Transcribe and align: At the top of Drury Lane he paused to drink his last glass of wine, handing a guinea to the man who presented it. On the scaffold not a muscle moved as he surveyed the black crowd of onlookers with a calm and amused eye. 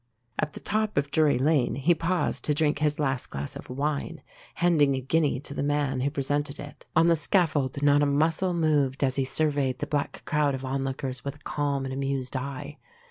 At 0.39 0.53
the 0.53 0.59
top 0.59 0.97
of 0.97 1.11
Drury 1.11 1.37
Lane 1.37 1.75
he 1.75 1.93
paused 1.93 2.43
to 2.45 2.55
drink 2.55 2.79
his 2.79 2.99
last 2.99 3.29
glass 3.29 3.55
of 3.55 3.69
wine, 3.69 4.23
handing 4.55 4.95
a 4.95 4.99
guinea 4.99 5.39
to 5.41 5.53
the 5.53 5.61
man 5.61 6.01
who 6.01 6.09
presented 6.09 6.59
it. 6.59 6.87
On 6.95 7.05
the 7.07 7.15
scaffold 7.15 7.79
not 7.83 8.01
a 8.01 8.07
muscle 8.07 8.55
moved 8.55 9.03
as 9.03 9.17
he 9.17 9.23
surveyed 9.25 9.77
the 9.77 9.85
black 9.85 10.23
crowd 10.25 10.55
of 10.55 10.65
onlookers 10.65 11.23
with 11.23 11.35
a 11.35 11.43
calm 11.43 11.85
and 11.85 11.93
amused 11.93 12.35
eye. 12.35 12.79